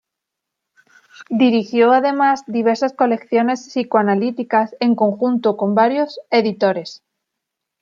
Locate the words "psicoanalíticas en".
3.67-4.95